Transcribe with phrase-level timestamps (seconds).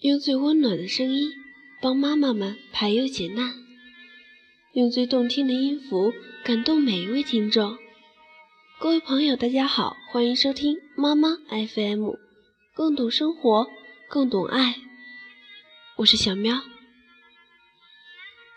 [0.00, 1.32] 用最温暖的声音
[1.82, 3.52] 帮妈妈们排忧解难，
[4.72, 6.14] 用最动听的音符
[6.44, 7.76] 感动每一位听众。
[8.78, 12.12] 各位朋友，大家好，欢迎收听妈妈 FM，
[12.76, 13.66] 更懂生活，
[14.08, 14.76] 更懂爱。
[15.96, 16.62] 我是小喵。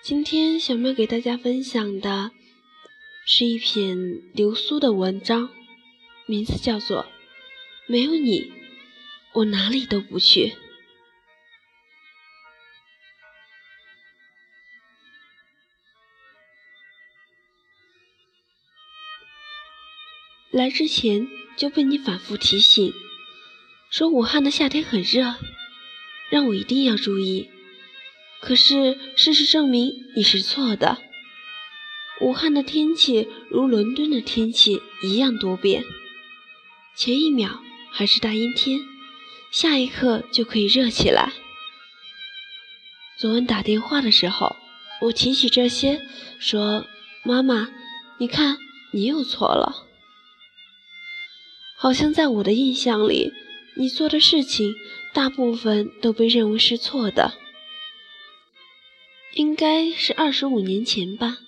[0.03, 2.29] 今天小喵给大家分享的
[3.25, 5.49] 是一篇流苏的文章，
[6.27, 7.03] 名字叫做
[7.87, 8.53] 《没有你，
[9.33, 10.49] 我哪里都不去》。
[20.51, 22.93] 来之前就被你反复提醒，
[23.89, 25.35] 说武汉的夏天很热，
[26.29, 27.49] 让我一定要注意。
[28.41, 30.97] 可是事实证明你是错的。
[32.19, 35.85] 武汉的天气如伦敦的天气一样多变，
[36.95, 38.79] 前一秒还是大阴天，
[39.51, 41.31] 下一刻就可以热起来。
[43.17, 44.57] 昨晚打电话的时候，
[45.03, 46.01] 我提起这些，
[46.39, 46.85] 说
[47.23, 47.69] ：“妈妈，
[48.17, 48.57] 你看，
[48.91, 49.87] 你又错了。”
[51.81, 53.33] 好像在我的印象里，
[53.75, 54.75] 你做的事情
[55.15, 57.33] 大部分都被认为是错的。
[59.33, 61.39] 应该是二十五年前吧，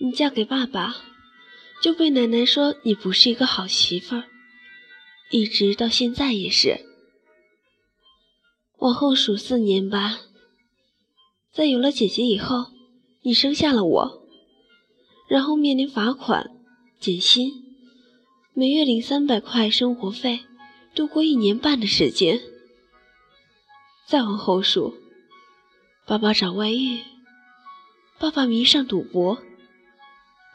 [0.00, 0.96] 你嫁给爸爸，
[1.82, 4.24] 就被奶奶说你不是一个好媳妇儿，
[5.30, 6.84] 一直到现在也是。
[8.80, 10.18] 往后数四年吧，
[11.54, 12.66] 在有了姐姐以后，
[13.22, 14.22] 你生下了我，
[15.26, 16.50] 然后面临罚款、
[17.00, 17.67] 减薪。
[18.60, 20.40] 每月领三百块生活费，
[20.92, 22.40] 度过一年半的时间。
[24.04, 24.96] 再往后数，
[26.04, 26.98] 爸爸找外遇，
[28.18, 29.38] 爸爸迷上赌博，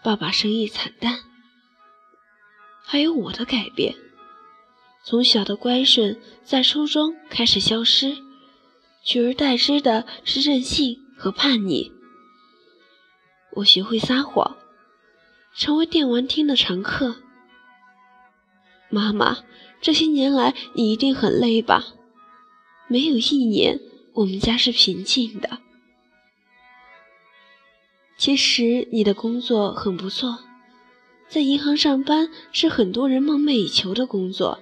[0.03, 1.19] 爸爸生意惨淡，
[2.83, 3.95] 还有我的改变。
[5.05, 8.17] 从小的乖顺，在初中开始消失，
[9.01, 11.89] 取而代之的是任性和叛逆。
[13.51, 14.57] 我学会撒谎，
[15.55, 17.22] 成为电玩厅的常客。
[18.93, 19.39] 妈妈，
[19.81, 21.83] 这些年来你一定很累吧？
[22.87, 23.79] 没有一年
[24.13, 25.57] 我们家是平静的。
[28.15, 30.39] 其实你的工作很不错，
[31.27, 34.59] 在银行上班是很多人梦寐以求的工作。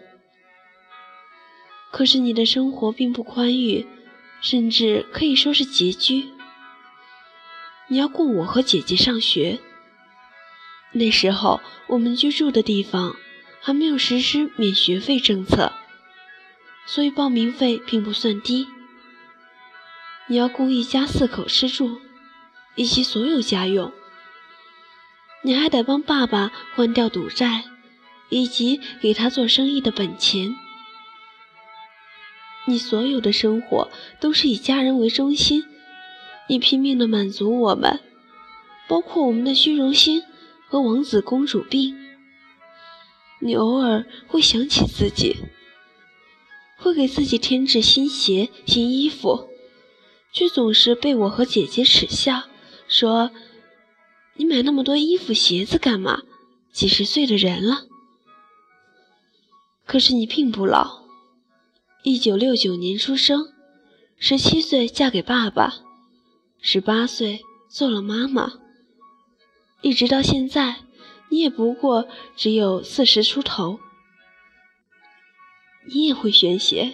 [1.91, 3.85] 可是你的生活并不宽裕，
[4.41, 6.29] 甚至可以说是拮据。
[7.89, 9.59] 你要供我和姐姐上学，
[10.93, 13.17] 那时候我们居住的地方。
[13.61, 15.71] 还没有实施免学费政策，
[16.87, 18.67] 所以报名费并不算低。
[20.27, 21.99] 你要供一家四口吃住，
[22.75, 23.91] 以及所有家用。
[25.43, 27.65] 你还得帮爸爸还掉赌债，
[28.29, 30.55] 以及给他做生意的本钱。
[32.65, 33.89] 你所有的生活
[34.19, 35.65] 都是以家人为中心，
[36.47, 37.99] 你拼命的满足我们，
[38.87, 40.23] 包括我们的虚荣心
[40.67, 42.00] 和王子公主病。
[43.43, 45.35] 你偶尔会想起自己，
[46.77, 49.49] 会给自己添置新鞋、新衣服，
[50.31, 52.43] 却总是被我和姐姐耻笑，
[52.87, 53.31] 说
[54.37, 56.21] ：“你买那么多衣服、鞋子干嘛？
[56.71, 57.87] 几十岁的人了。”
[59.87, 61.01] 可是你并不老，
[62.03, 63.51] 一九六九年出生，
[64.17, 65.81] 十七岁嫁给爸爸，
[66.61, 68.53] 十八岁做了妈妈，
[69.81, 70.81] 一直到现在。
[71.31, 73.79] 你也不过只有四十出头，
[75.87, 76.93] 你也会宣泄，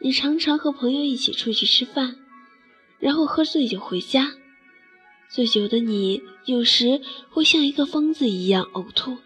[0.00, 2.16] 你常常和朋友一起出去吃饭，
[2.98, 4.32] 然后喝醉酒回家。
[5.30, 9.18] 醉酒的你有时会像一个疯子一样呕吐、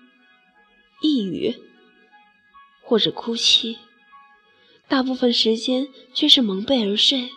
[1.00, 1.54] 抑郁
[2.82, 3.78] 或者哭泣，
[4.86, 7.30] 大部分时间却是蒙被而睡。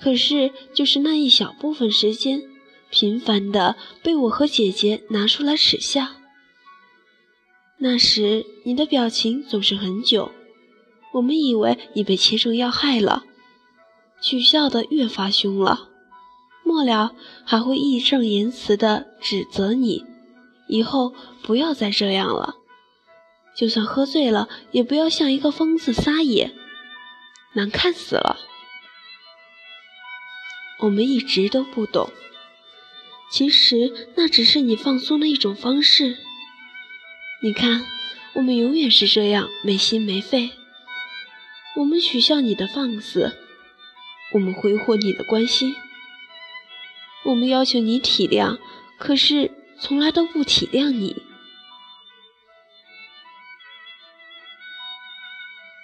[0.00, 2.51] 可是，就是那一小部分时间。
[2.92, 6.08] 频繁的被我和姐姐拿出来耻笑。
[7.78, 10.30] 那时你的表情总是很久，
[11.14, 13.24] 我们以为你被切中要害了，
[14.20, 15.88] 取笑的越发凶了。
[16.64, 20.04] 末了还会义正言辞的指责你，
[20.68, 22.56] 以后不要再这样了，
[23.56, 26.54] 就算喝醉了，也不要像一个疯子撒野，
[27.54, 28.38] 难看死了。
[30.80, 32.12] 我们一直都不懂。
[33.32, 36.18] 其实那只是你放松的一种方式。
[37.40, 37.82] 你看，
[38.34, 40.50] 我们永远是这样没心没肺。
[41.76, 43.34] 我们取笑你的放肆，
[44.34, 45.74] 我们挥霍你的关心，
[47.24, 48.58] 我们要求你体谅，
[48.98, 49.50] 可是
[49.80, 51.22] 从来都不体谅你。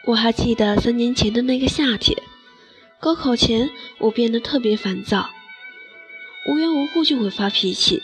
[0.05, 2.23] 我还记得三年前的那个夏天。
[3.01, 5.31] 高考前我变得特别烦躁，
[6.47, 8.03] 无缘无故就会发脾气，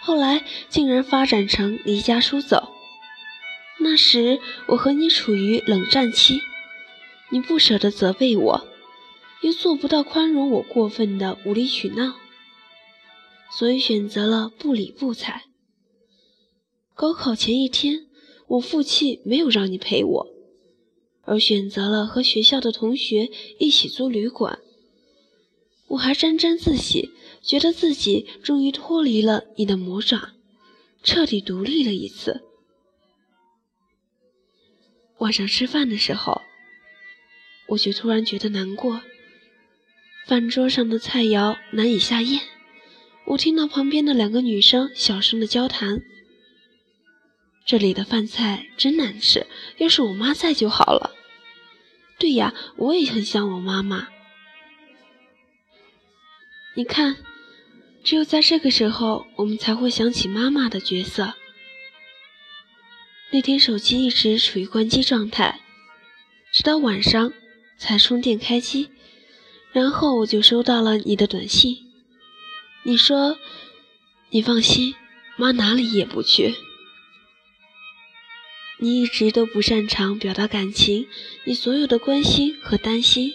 [0.00, 2.72] 后来竟然发展成离家出走。
[3.78, 6.40] 那时我和你处于冷战期，
[7.30, 8.68] 你不舍得责备我，
[9.42, 12.14] 又做不到宽容我过分的无理取闹，
[13.52, 15.44] 所以选择了不理不睬。
[16.94, 18.06] 高考前一天，
[18.46, 20.26] 我负气没有让你陪我，
[21.24, 23.28] 而选择了和学校的同学
[23.58, 24.60] 一起租旅馆。
[25.88, 27.10] 我还沾沾自喜，
[27.46, 30.32] 觉得自己终于脱离了你的魔爪，
[31.04, 32.42] 彻底独立了一次。
[35.18, 36.42] 晚上吃饭的时候，
[37.68, 39.00] 我就突然觉得难过。
[40.26, 42.40] 饭桌上的菜肴难以下咽，
[43.26, 46.02] 我听到旁边的两个女生小声的交谈。
[47.64, 49.46] 这里的饭菜真难吃，
[49.78, 51.14] 要是我妈在就好了。
[52.18, 54.08] 对呀，我也很想我妈妈。
[56.74, 57.16] 你看，
[58.06, 61.34] 只有在这个时候，我们才会想起妈妈的角色。
[63.32, 65.58] 那天手机一直处于关机状态，
[66.52, 67.32] 直到晚上
[67.76, 68.90] 才充电开机，
[69.72, 71.78] 然后我就收到了你的短信。
[72.84, 73.36] 你说
[74.30, 74.94] ：“你放心，
[75.36, 76.54] 妈哪里也不去。”
[78.78, 81.08] 你一直都不擅长表达感情，
[81.44, 83.32] 你所有的关心和担心，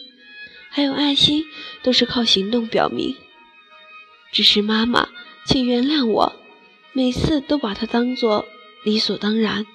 [0.70, 1.44] 还有爱心，
[1.84, 3.18] 都是靠行动表明。
[4.32, 5.10] 只是妈妈，
[5.46, 6.36] 请原谅我，
[6.94, 8.46] 每次都把它当做
[8.84, 9.66] 理所当然。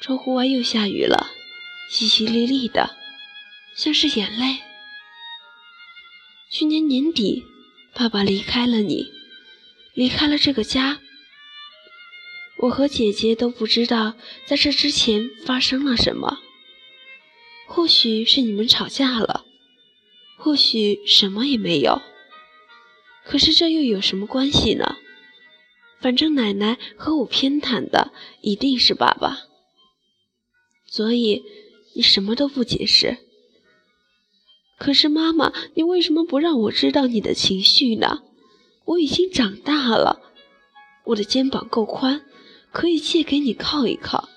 [0.00, 1.30] 窗户外又下雨了，
[1.90, 2.96] 淅淅沥沥的，
[3.74, 4.58] 像是眼泪。
[6.50, 7.44] 去年年底，
[7.94, 9.10] 爸爸离开了你，
[9.94, 11.00] 离开了这个家。
[12.58, 14.14] 我和姐姐都不知道
[14.46, 16.38] 在这之前发生了什么，
[17.66, 19.44] 或许是你们吵架了，
[20.38, 22.00] 或许什么也没有。
[23.26, 24.96] 可是这又有什么关系呢？
[26.00, 29.40] 反正奶奶和我偏袒的一定是爸爸。
[30.86, 31.44] 所以
[31.94, 33.18] 你什么都不解释。
[34.78, 38.22] 可是妈妈，你为什么不让我知道你的情绪呢？
[38.84, 40.32] 我已经长大了，
[41.06, 42.24] 我的肩膀够宽，
[42.70, 44.28] 可以借给你靠一靠；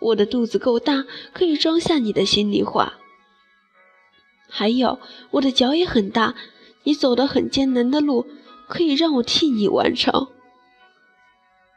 [0.00, 3.00] 我的肚子够大，可以装下你的心里话。
[4.48, 5.00] 还有，
[5.32, 6.34] 我的脚也很大，
[6.84, 8.26] 你走的很艰难的路，
[8.68, 10.28] 可以让我替你完成。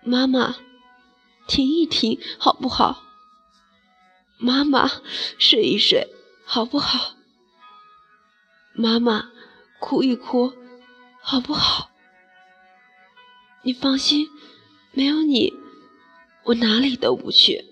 [0.03, 0.55] 妈妈，
[1.47, 3.03] 停一停，好不好？
[4.37, 4.89] 妈妈，
[5.37, 6.07] 睡一睡，
[6.45, 7.15] 好不好？
[8.73, 9.31] 妈妈，
[9.79, 10.53] 哭一哭，
[11.21, 11.89] 好不好？
[13.63, 14.29] 你放心，
[14.93, 15.53] 没有你，
[16.45, 17.68] 我哪里都不去。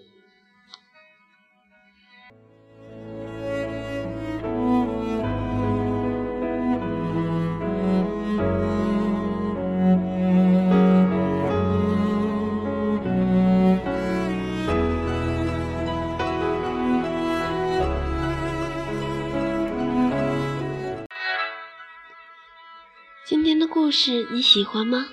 [23.57, 25.07] 天的故事你喜欢吗？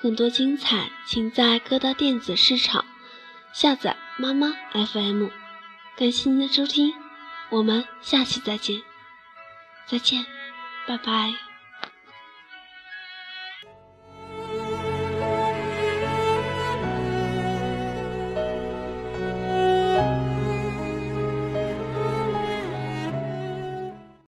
[0.00, 2.84] 更多精彩，请在各大电子市场
[3.52, 5.26] 下载妈妈 FM。
[5.96, 6.94] 感谢您的收听，
[7.50, 8.80] 我们下期再见，
[9.88, 10.24] 再见，
[10.86, 11.51] 拜拜。